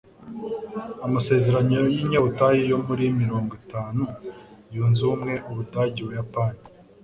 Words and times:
Amasezerano 1.07 1.75
y’inyabutatu 1.93 2.61
yo 2.71 2.77
muri 2.85 3.03
mirongo 3.21 3.51
itanu 3.61 4.03
yunze 4.73 4.99
ubumwe 5.05 5.33
Ubudage, 5.49 5.99
Ubuyapani 6.01 6.61